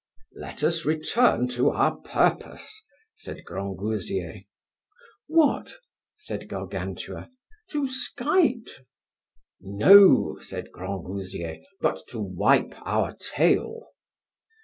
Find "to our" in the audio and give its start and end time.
1.49-1.95